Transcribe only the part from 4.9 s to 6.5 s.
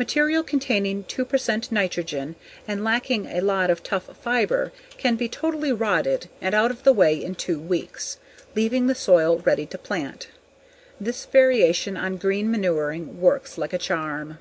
can be totally rotted